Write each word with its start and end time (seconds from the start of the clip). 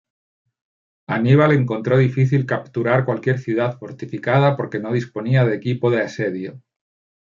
Aníbal 1.05 1.51
encontró 1.51 1.95
difícil 1.99 2.47
capturar 2.47 3.05
cualquier 3.05 3.37
ciudad 3.37 3.77
fortificada, 3.77 4.57
porque 4.57 4.79
no 4.79 4.91
disponía 4.93 5.45
de 5.45 5.53
equipo 5.55 5.91
de 5.91 6.01
asedio. 6.01 6.59